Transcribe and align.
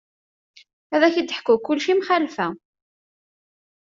Ad 0.95 1.01
ak-id-ḥku 1.07 1.55
kulci 1.57 1.93
mxalfa. 1.97 2.47